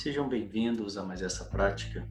[0.00, 2.08] Sejam bem-vindos a mais essa prática.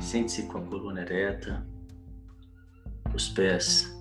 [0.00, 1.66] Sente-se com a coluna ereta,
[3.14, 3.94] os pés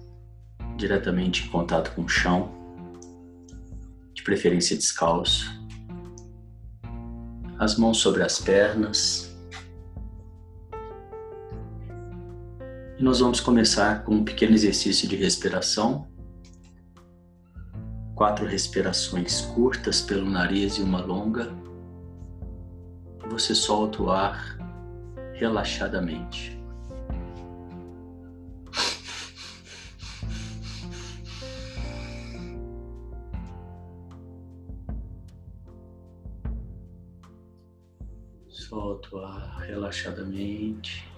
[0.78, 2.50] diretamente em contato com o chão,
[4.14, 5.52] de preferência descalço,
[7.60, 9.38] as mãos sobre as pernas.
[12.98, 16.08] E nós vamos começar com um pequeno exercício de respiração
[18.28, 21.50] quatro respirações curtas pelo nariz e uma longa.
[23.30, 24.58] Você solta o ar
[25.36, 26.60] relaxadamente.
[38.50, 41.17] Solta o ar relaxadamente.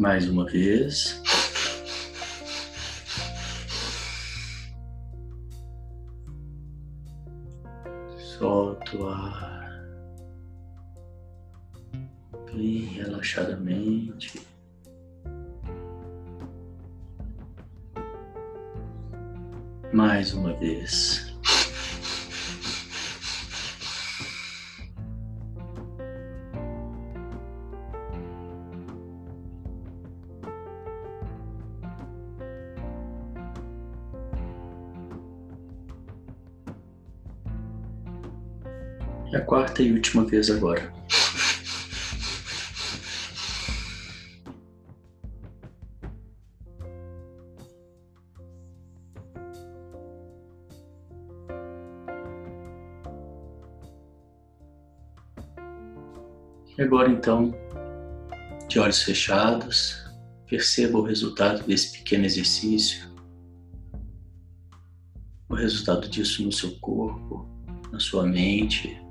[0.00, 1.20] Mais uma vez.
[8.16, 9.84] Solta o ar
[12.46, 14.40] bem relaxadamente.
[19.92, 21.29] Mais uma vez.
[39.50, 40.92] Quarta e última vez agora.
[56.78, 57.52] E agora então,
[58.68, 60.08] de olhos fechados,
[60.48, 63.10] perceba o resultado desse pequeno exercício,
[65.48, 67.48] o resultado disso no seu corpo,
[67.90, 69.09] na sua mente,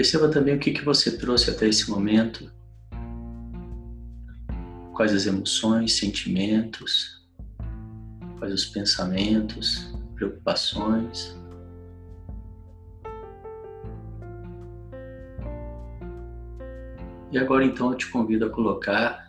[0.00, 2.50] Perceba também o que, que você trouxe até esse momento,
[4.94, 7.22] quais as emoções, sentimentos,
[8.38, 11.38] quais os pensamentos, preocupações.
[17.30, 19.28] E agora então eu te convido a colocar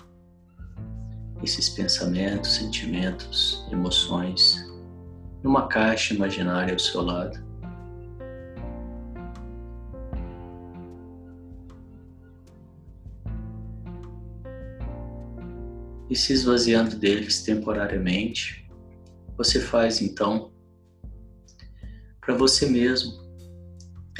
[1.43, 4.55] esses pensamentos, sentimentos, emoções
[5.43, 7.50] numa caixa imaginária ao seu lado.
[16.11, 18.69] E se esvaziando deles temporariamente,
[19.37, 20.51] você faz então
[22.19, 23.13] para você mesmo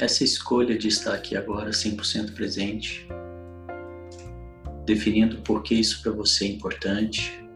[0.00, 3.06] essa escolha de estar aqui agora 100% presente,
[4.86, 7.46] definindo por que isso para você é importante.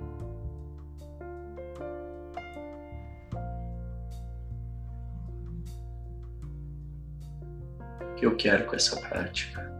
[8.18, 9.75] Que eu quero com essa prática?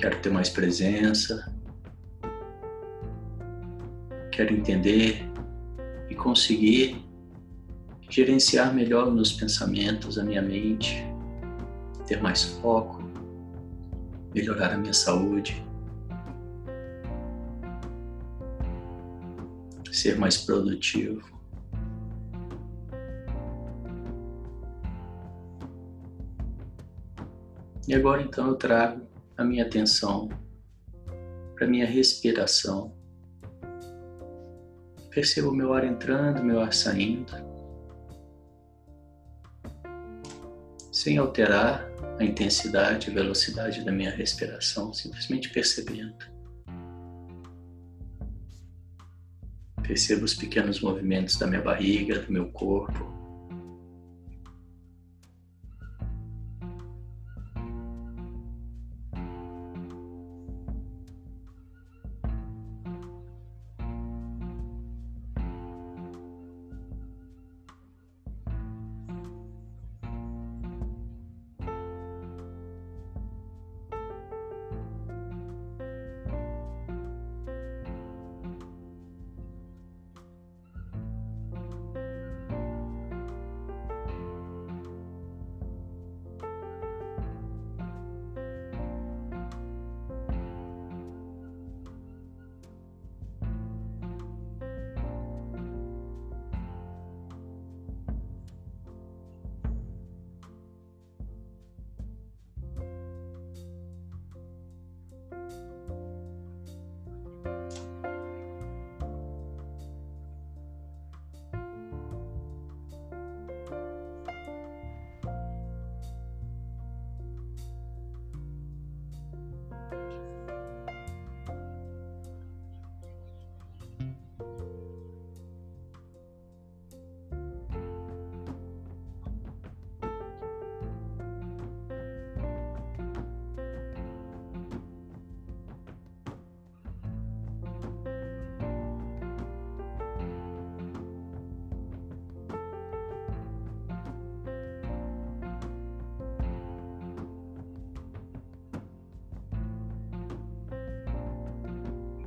[0.00, 1.52] Quero ter mais presença,
[4.30, 5.28] quero entender
[6.08, 7.04] e conseguir
[8.08, 11.04] gerenciar melhor meus pensamentos, a minha mente,
[12.06, 13.02] ter mais foco,
[14.32, 15.62] melhorar a minha saúde,
[19.90, 21.26] ser mais produtivo.
[27.88, 29.07] E agora então eu trago
[29.38, 30.28] a minha atenção
[31.54, 32.92] para a minha respiração.
[35.10, 37.32] Percebo meu ar entrando, meu ar saindo,
[40.92, 41.88] sem alterar
[42.18, 46.16] a intensidade e velocidade da minha respiração, simplesmente percebendo.
[49.82, 53.17] Percebo os pequenos movimentos da minha barriga, do meu corpo,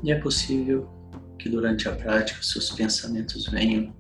[0.04, 0.90] E é possível
[1.38, 3.94] que durante a prática seus pensamentos venham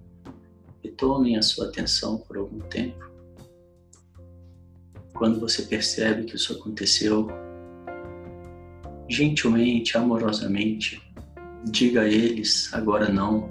[0.84, 3.12] e tomem a sua atenção por algum tempo.
[5.14, 7.28] Quando você percebe que isso aconteceu,
[9.08, 11.00] gentilmente, amorosamente,
[11.66, 13.48] diga a eles agora não.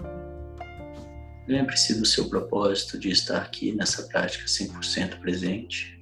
[1.46, 6.00] Lembre-se do seu propósito de estar aqui nessa prática 100% presente,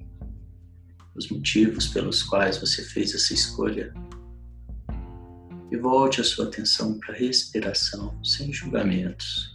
[1.15, 3.93] os motivos pelos quais você fez essa escolha
[5.71, 9.53] e volte a sua atenção para a respiração sem julgamentos.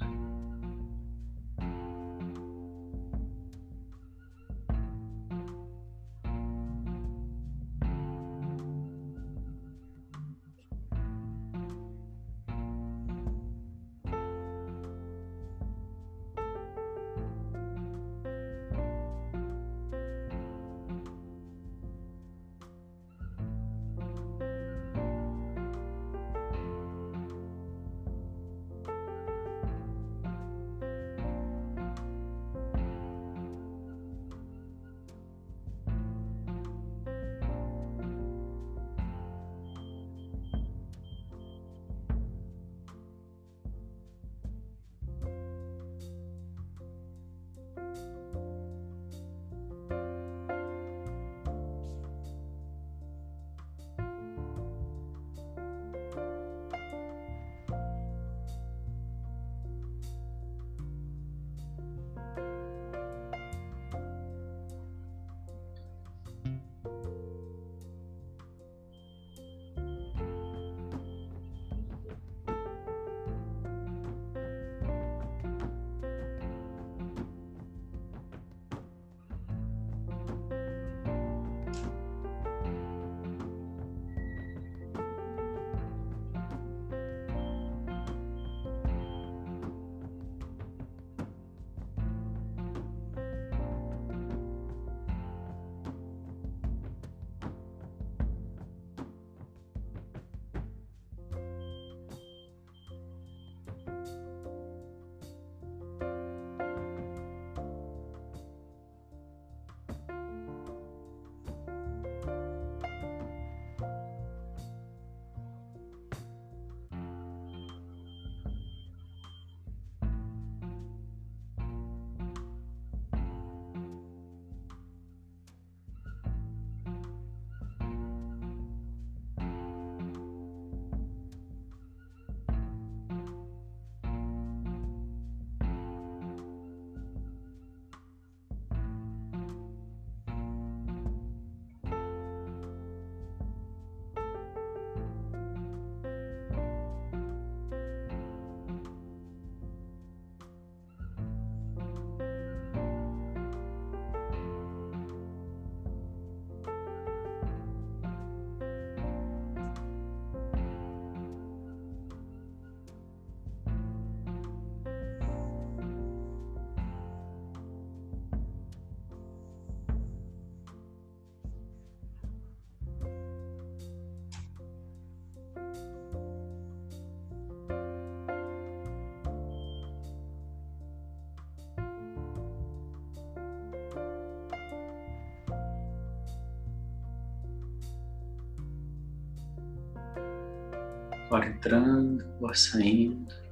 [191.36, 193.43] Ar entrando, ar saindo.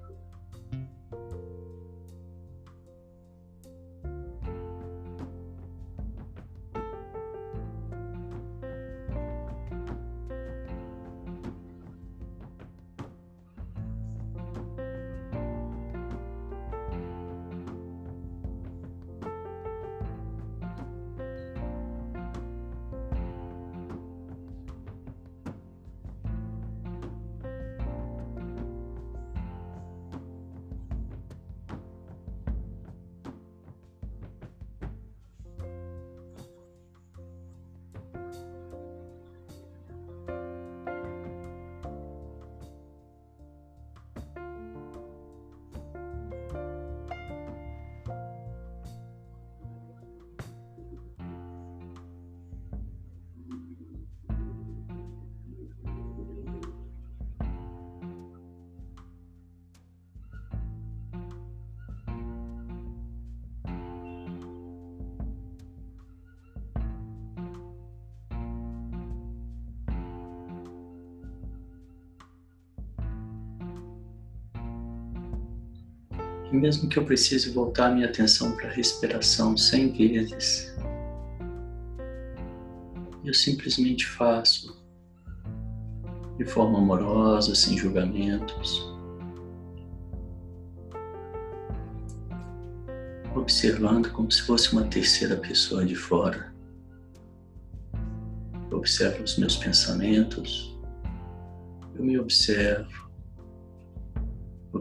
[76.53, 80.77] E mesmo que eu precise voltar minha atenção para a respiração cem vezes,
[83.25, 84.83] eu simplesmente faço
[86.37, 88.93] de forma amorosa, sem julgamentos,
[93.35, 96.53] observando como se fosse uma terceira pessoa de fora.
[98.71, 100.79] Eu observo os meus pensamentos,
[101.95, 103.02] eu me observo,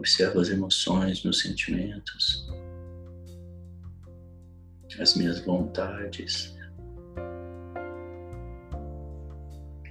[0.02, 2.44] observo as emoções, meus sentimentos,
[4.98, 6.52] as minhas vontades,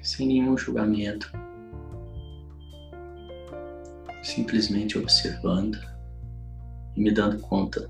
[0.01, 1.31] sem nenhum julgamento,
[4.21, 5.79] simplesmente observando
[6.97, 7.89] e me dando conta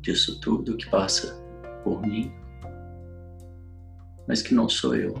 [0.00, 1.32] disso tudo que passa
[1.84, 2.32] por mim,
[4.26, 5.14] mas que não sou eu.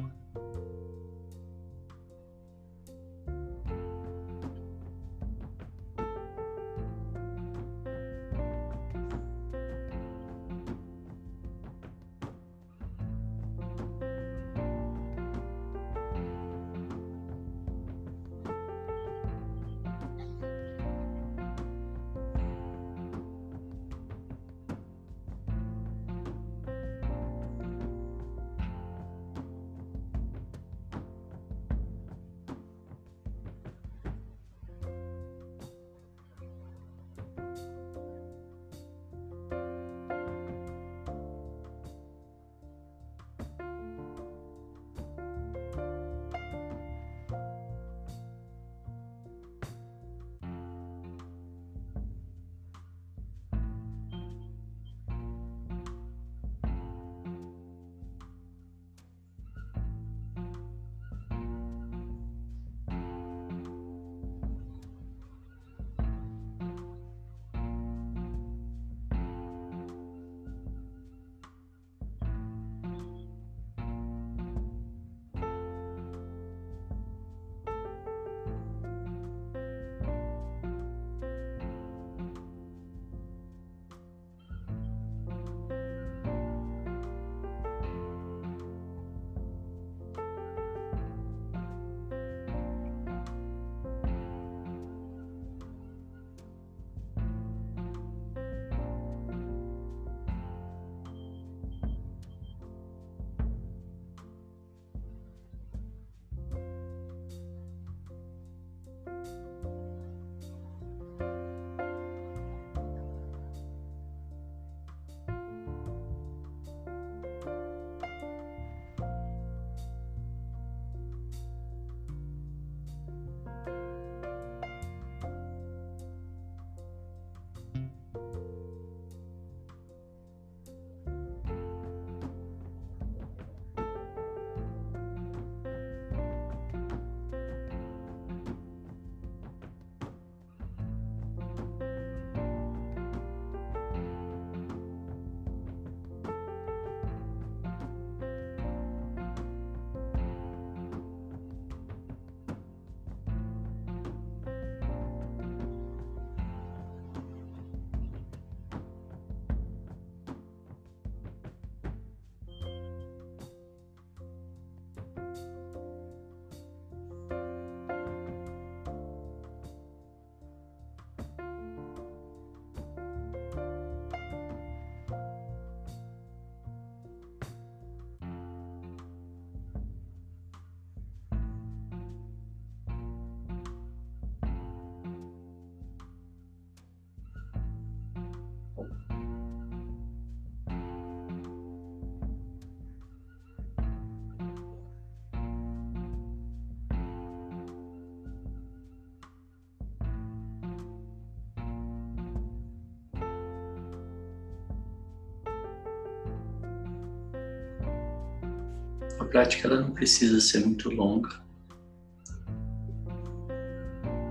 [209.26, 211.28] A prática ela não precisa ser muito longa.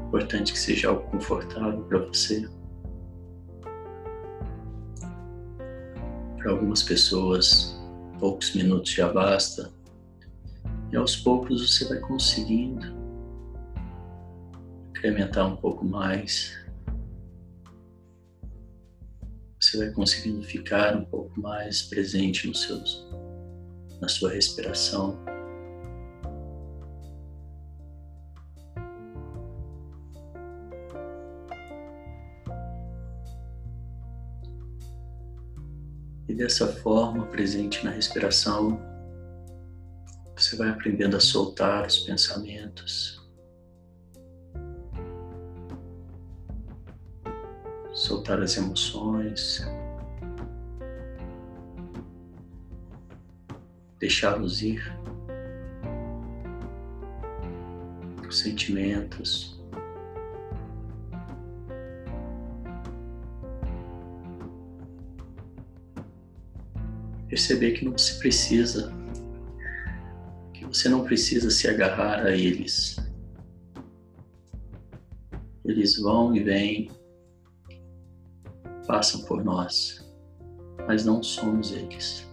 [0.07, 2.47] Importante que seja algo confortável para você.
[6.37, 7.77] Para algumas pessoas,
[8.21, 9.69] poucos minutos já basta.
[10.93, 12.95] E aos poucos você vai conseguindo
[14.91, 16.57] incrementar um pouco mais.
[19.59, 23.05] Você vai conseguindo ficar um pouco mais presente nos seus
[24.05, 25.17] na sua respiração.
[36.27, 38.79] E dessa forma, presente na respiração,
[40.35, 43.19] você vai aprendendo a soltar os pensamentos.
[47.91, 49.65] Soltar as emoções,
[53.99, 54.81] deixá-los ir,
[58.27, 59.55] os sentimentos.
[67.35, 68.93] perceber que não se precisa,
[70.53, 72.95] que você não precisa se agarrar a eles.
[75.65, 76.89] Eles vão e vêm,
[78.87, 80.09] passam por nós,
[80.87, 82.25] mas não somos eles.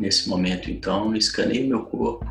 [0.00, 2.24] Nesse momento, então, escaneio meu corpo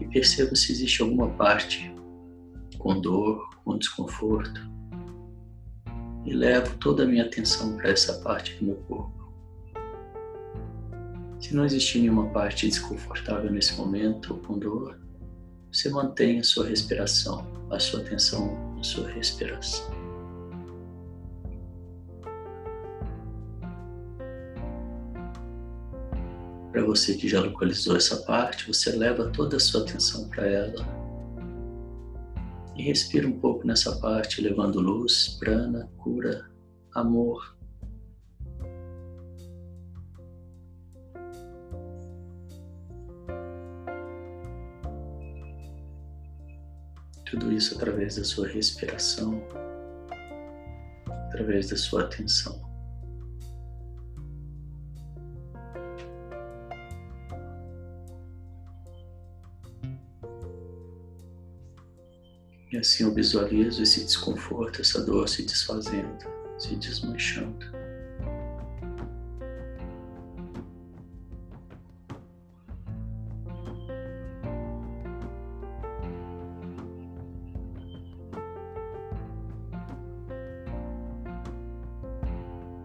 [0.00, 1.94] e percebo se existe alguma parte
[2.76, 4.68] com dor, com desconforto.
[6.24, 9.32] E levo toda a minha atenção para essa parte do meu corpo.
[11.38, 14.98] Se não existir nenhuma parte desconfortável nesse momento ou com dor,
[15.70, 20.05] você mantém a sua respiração, a sua atenção na sua respiração.
[26.76, 30.84] Para você que já localizou essa parte, você leva toda a sua atenção para ela
[32.76, 36.50] e respira um pouco nessa parte, levando luz, prana, cura,
[36.92, 37.56] amor.
[47.24, 49.42] Tudo isso através da sua respiração,
[51.08, 52.65] através da sua atenção.
[62.86, 66.24] Assim eu visualizo esse desconforto, essa dor se desfazendo,
[66.56, 67.66] se desmanchando.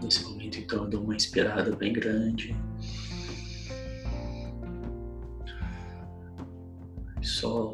[0.01, 2.55] Nesse momento, então, eu dou uma inspirada bem grande.
[7.21, 7.70] Solto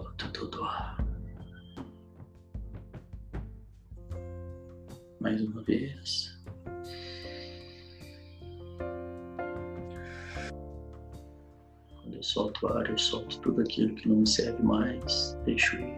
[12.17, 15.97] eu solto ar, eu solto tudo aquilo que não me serve mais, deixo ir.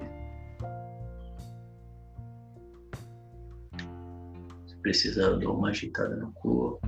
[4.68, 6.88] Se precisar, eu dou uma agitada no corpo,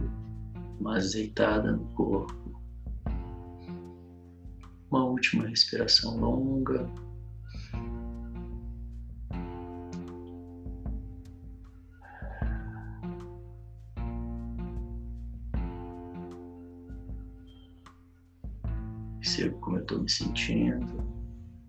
[0.80, 2.62] uma azeitada no corpo.
[4.92, 6.86] Uma última respiração longa.
[19.92, 21.04] Estou me sentindo,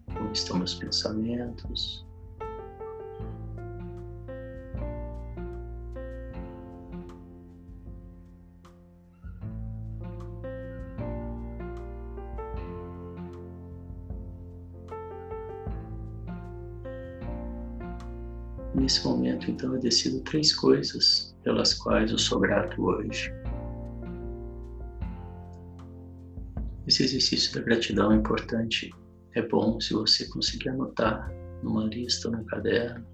[0.07, 2.07] como estão meus pensamentos.
[18.75, 23.42] Nesse momento, então, eu decido três coisas pelas quais eu sou grato hoje.
[27.03, 28.95] Esse exercício da gratidão é importante.
[29.35, 31.29] É bom se você conseguir anotar
[31.61, 33.05] numa lista, num caderno,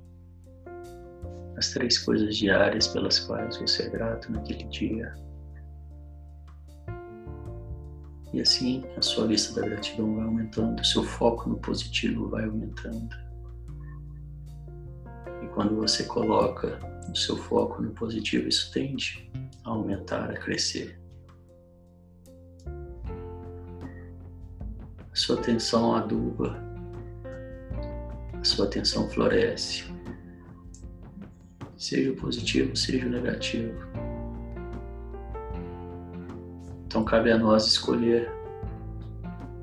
[1.57, 5.14] as três coisas diárias pelas quais você é grato naquele dia.
[8.35, 12.44] E assim a sua lista da gratidão vai aumentando, o seu foco no positivo vai
[12.44, 13.09] aumentando.
[15.42, 16.79] E quando você coloca
[17.11, 19.31] o seu foco no positivo, isso tende
[19.64, 21.01] a aumentar, a crescer.
[25.16, 26.57] Sua atenção aduba,
[28.33, 29.85] a sua atenção floresce.
[31.77, 33.79] Seja o positivo, seja o negativo.
[36.87, 38.33] Então cabe a nós escolher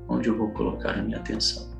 [0.08, 1.75] onde eu vou colocar a minha atenção.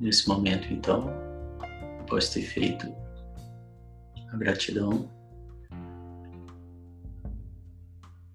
[0.00, 1.10] Nesse momento, então,
[2.00, 2.86] após ter feito
[4.32, 5.10] a gratidão,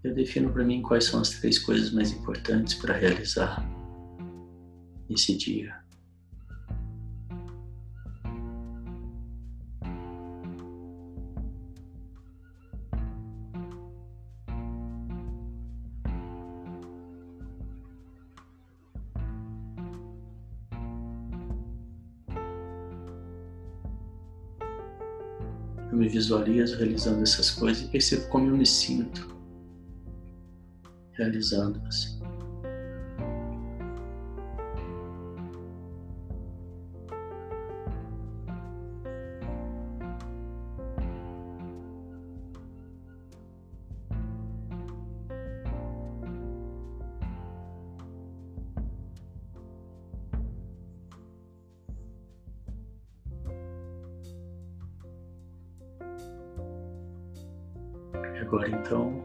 [0.04, 3.63] eu defino para mim quais são as três coisas mais importantes para realizar
[5.10, 5.83] nesse dia.
[26.23, 29.33] Visualizo realizando essas coisas e percebo como eu me sinto
[31.13, 32.22] realizando-as.
[58.41, 59.24] Agora então,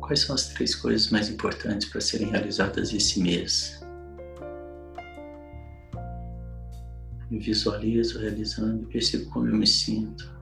[0.00, 3.80] quais são as três coisas mais importantes para serem realizadas esse mês?
[7.30, 10.33] Visualizo realizando e percebo como eu me sinto.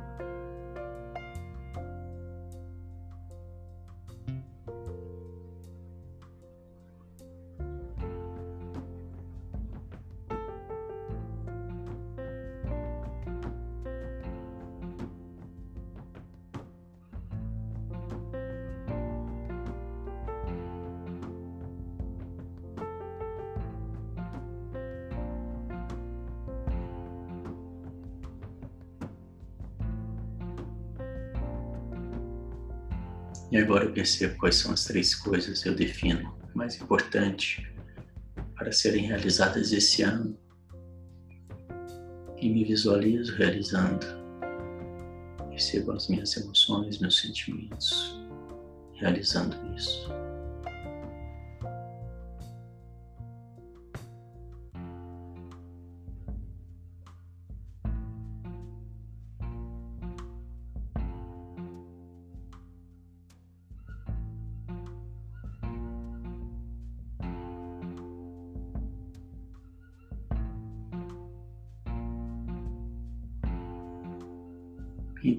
[34.03, 37.65] Percebo quais são as três coisas eu defino mais importantes
[38.57, 40.37] para serem realizadas esse ano.
[42.37, 44.05] E me visualizo realizando.
[45.51, 48.21] Percebo as minhas emoções, meus sentimentos,
[48.95, 50.11] realizando isso.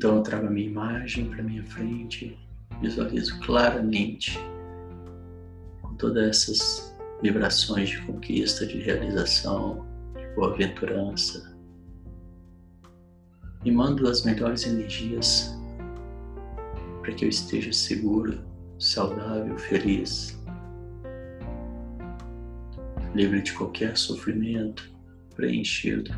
[0.03, 2.37] Então eu trago a minha imagem para minha frente,
[2.81, 4.37] visualizo claramente
[5.81, 11.57] com todas essas vibrações de conquista, de realização, de boa-aventurança.
[13.63, 15.57] E mando as melhores energias
[16.99, 18.43] para que eu esteja seguro,
[18.77, 20.37] saudável, feliz,
[23.15, 24.91] livre de qualquer sofrimento,
[25.33, 26.13] preenchido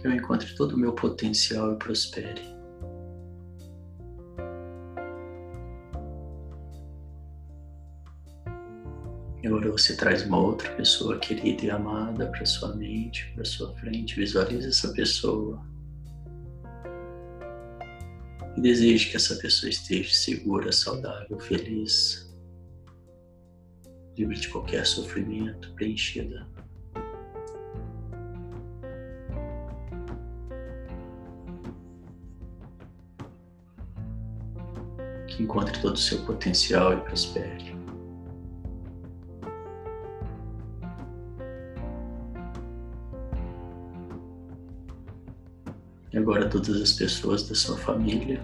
[0.00, 2.42] que eu encontre todo o meu potencial e prospere.
[9.42, 13.72] E agora você traz uma outra pessoa querida e amada para sua mente, para sua
[13.76, 14.16] frente.
[14.16, 15.64] Visualize essa pessoa.
[18.56, 22.28] E deseje que essa pessoa esteja segura, saudável, feliz,
[24.16, 26.44] livre de qualquer sofrimento, preenchida
[35.42, 37.76] encontre todo o seu potencial e prospere.
[46.12, 48.40] E agora todas as pessoas da sua família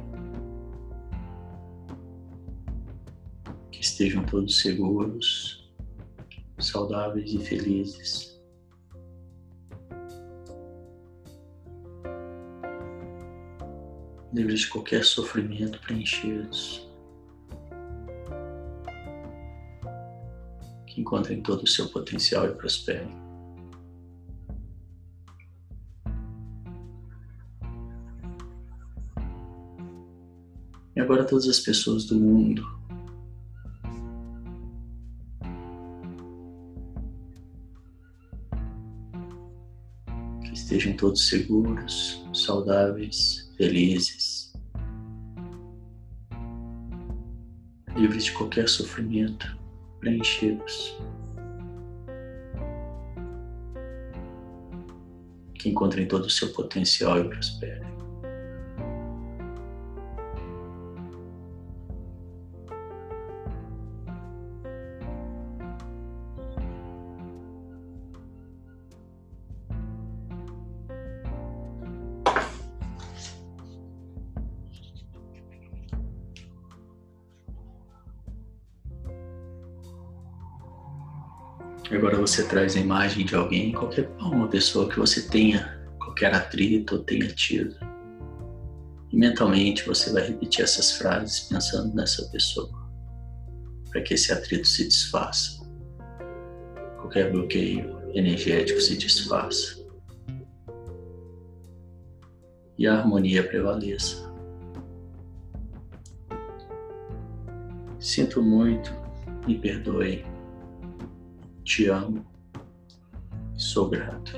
[3.73, 5.73] que estejam todos seguros,
[6.59, 8.34] saudáveis e felizes.
[14.35, 16.91] Livres de qualquer sofrimento, preenchidos.
[20.87, 23.23] Que encontrem todo o seu potencial e prosperem.
[30.97, 32.65] E agora todas as pessoas do mundo
[40.43, 44.53] que estejam todos seguros, saudáveis felizes,
[47.97, 49.57] livres de qualquer sofrimento,
[50.01, 50.97] preenchidos.
[55.55, 57.94] Que encontrem todo o seu potencial e prosperem.
[81.95, 86.97] Agora você traz a imagem de alguém, qualquer uma pessoa que você tenha qualquer atrito
[86.97, 87.77] ou tenha tido.
[89.13, 92.69] E mentalmente você vai repetir essas frases pensando nessa pessoa,
[93.91, 95.65] para que esse atrito se desfaça.
[97.01, 99.85] Qualquer bloqueio energético se desfaça.
[102.77, 104.33] E a harmonia prevaleça.
[108.01, 108.93] Sinto muito,
[109.47, 110.34] me perdoe,
[111.65, 112.25] te amo,
[113.57, 114.33] sou grato.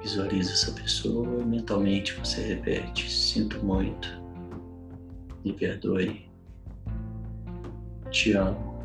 [0.00, 4.08] Visualize essa pessoa e mentalmente você repete: Sinto muito,
[5.44, 6.30] me perdoe,
[8.10, 8.78] te amo,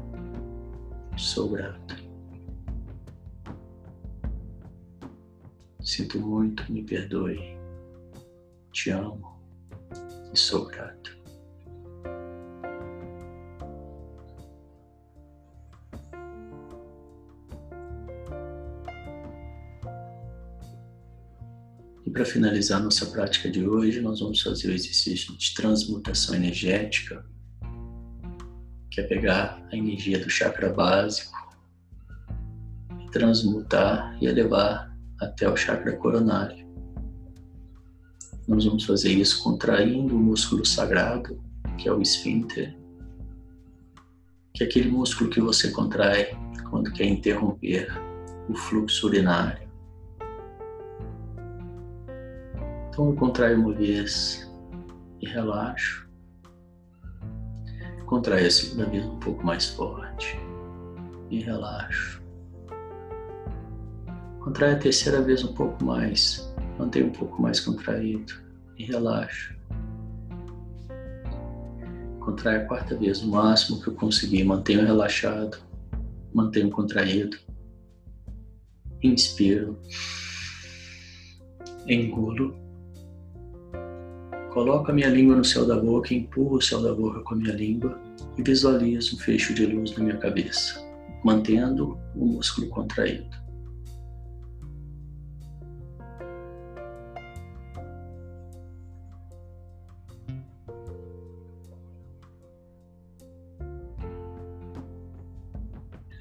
[1.15, 2.03] sou grato.
[5.79, 7.55] Sinto muito, me perdoe,
[8.71, 9.39] te amo
[10.33, 11.24] e sou grato.
[22.15, 27.25] Para finalizar nossa prática de hoje, nós vamos fazer o exercício de transmutação energética,
[28.89, 31.35] que é pegar a energia do chakra básico
[33.11, 36.65] transmutar e elevar até o chakra coronário.
[38.47, 41.41] Nós vamos fazer isso contraindo o músculo sagrado,
[41.77, 42.77] que é o esfíncter,
[44.53, 46.29] que é aquele músculo que você contrai
[46.69, 47.89] quando quer interromper
[48.49, 49.64] o fluxo urinário.
[52.95, 54.49] Então eu contraio uma vez
[55.19, 56.07] e relaxo.
[58.05, 60.39] Contraio a segunda vez um pouco mais forte
[61.29, 62.23] e relaxo.
[64.39, 68.31] Contraio a terceira vez um pouco mais, mantenho um pouco mais contraído
[68.77, 69.53] e relaxo.
[72.21, 75.57] Contraio a quarta vez o máximo que eu conseguir, mantenho relaxado,
[76.33, 77.37] mantenho contraído.
[79.03, 79.77] Inspiro,
[81.85, 82.63] engulo
[84.55, 87.37] Coloco a minha língua no céu da boca, empurro o céu da boca com a
[87.37, 87.99] minha língua
[88.37, 90.81] e visualizo um fecho de luz na minha cabeça,
[91.25, 93.29] mantendo o músculo contraído.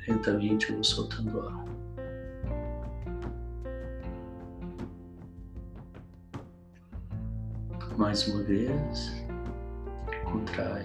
[0.09, 1.84] Lentamente eu vou soltando ar.
[7.97, 9.25] Mais uma vez,
[10.25, 10.85] contrai,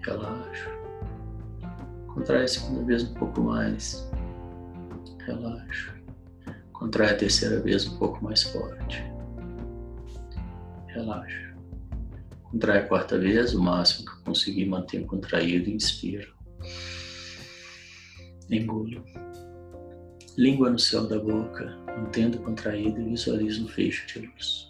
[0.00, 0.70] relaxa.
[2.14, 4.10] Contrai a segunda vez um pouco mais,
[5.26, 5.94] relaxa.
[6.72, 9.04] Contrai a terceira vez um pouco mais forte,
[10.86, 11.54] relaxa.
[12.44, 16.34] Contrai a quarta vez, o máximo que eu conseguir manter contraído, inspiro.
[18.50, 19.04] Engulo.
[20.38, 24.69] Língua no céu da boca, mantendo contraído e visualizo um fecho de luz.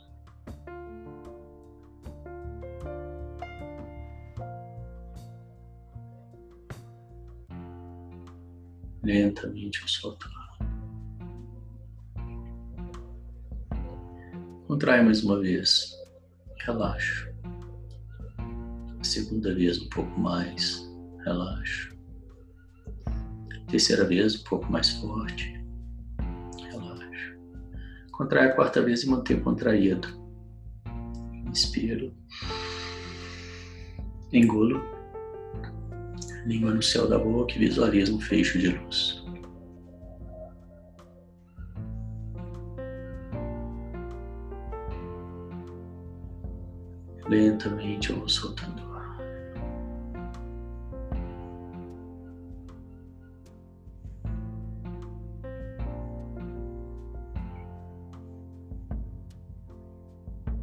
[9.11, 10.31] Lentamente eu solto
[14.69, 15.93] Contrai mais uma vez.
[16.65, 17.29] Relaxo.
[19.01, 20.89] A segunda vez um pouco mais.
[21.25, 21.93] Relaxo.
[23.69, 25.61] Terceira vez um pouco mais forte.
[26.71, 27.37] Relaxo.
[28.13, 30.07] Contrai a quarta vez e mantenho contraído.
[31.49, 32.15] Inspiro.
[34.33, 35.00] Engulo
[36.47, 39.23] língua no céu da boca e visualiza um fecho de luz.
[47.29, 49.19] Lentamente eu vou soltando o ar.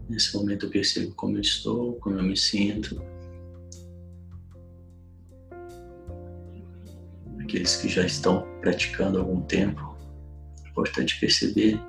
[0.10, 3.02] Nesse momento eu percebo como eu estou, como eu me sinto.
[7.58, 9.98] Aqueles que já estão praticando há algum tempo,
[10.64, 11.82] é importante perceber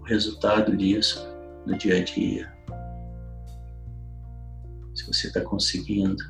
[0.00, 1.24] o resultado disso
[1.64, 2.52] no dia a dia.
[4.92, 6.24] Se você está conseguindo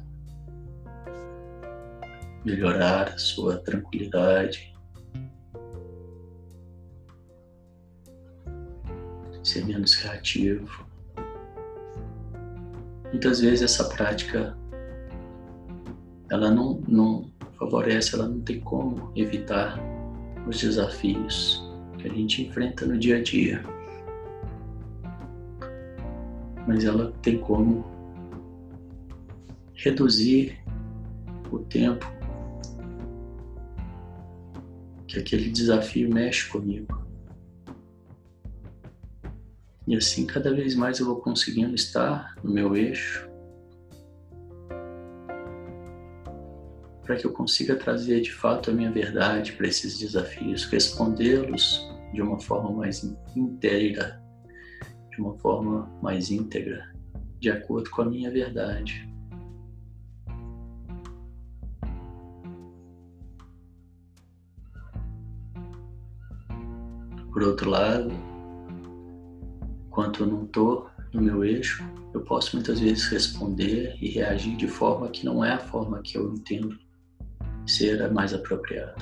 [2.44, 4.74] melhorar a sua tranquilidade,
[9.42, 10.86] ser menos reativo.
[13.10, 14.56] Muitas vezes essa prática
[16.30, 17.31] ela não, não,
[17.62, 19.79] favorece, ela não tem como evitar
[20.46, 21.62] os desafios
[21.98, 23.62] que a gente enfrenta no dia a dia.
[26.66, 27.85] Mas ela tem como
[29.75, 30.59] reduzir
[31.51, 32.07] o tempo
[35.07, 37.03] que aquele desafio mexe comigo.
[39.87, 43.29] E assim, cada vez mais eu vou conseguindo estar no meu eixo,
[47.12, 52.22] para que eu consiga trazer de fato a minha verdade para esses desafios, respondê-los de
[52.22, 53.05] uma forma mais
[53.37, 54.18] inteira,
[55.11, 56.90] de uma forma mais íntegra,
[57.38, 59.07] de acordo com a minha verdade.
[67.31, 68.11] Por outro lado,
[69.87, 74.66] enquanto eu não estou no meu eixo, eu posso muitas vezes responder e reagir de
[74.66, 76.81] forma que não é a forma que eu entendo
[77.66, 78.94] ser a mais apropriada.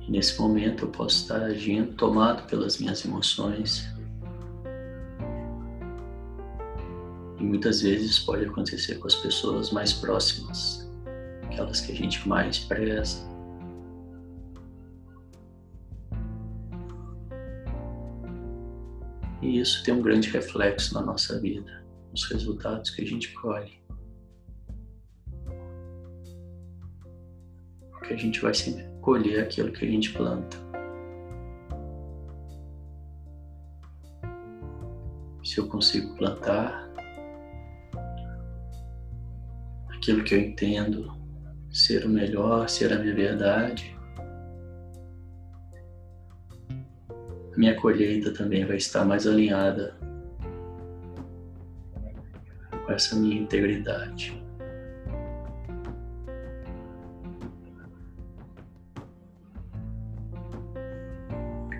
[0.00, 3.86] E nesse momento eu posso estar agindo tomado pelas minhas emoções.
[7.38, 10.88] E muitas vezes pode acontecer com as pessoas mais próximas
[11.58, 13.27] aquelas que a gente mais preza.
[19.40, 23.80] E isso tem um grande reflexo na nossa vida, nos resultados que a gente colhe.
[27.90, 30.56] Porque a gente vai sempre colher aquilo que a gente planta.
[35.44, 36.88] Se eu consigo plantar
[39.88, 41.16] aquilo que eu entendo
[41.70, 43.97] ser o melhor, ser a minha verdade.
[47.58, 49.98] Minha colheita também vai estar mais alinhada
[52.86, 54.40] com essa minha integridade.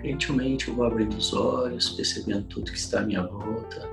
[0.03, 3.89] Gentilmente eu vou abrindo os olhos, percebendo tudo que está à minha volta.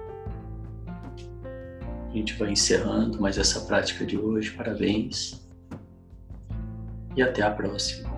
[2.09, 4.51] A gente vai encerrando mais essa prática de hoje.
[4.51, 5.47] Parabéns
[7.15, 8.11] e até a próxima.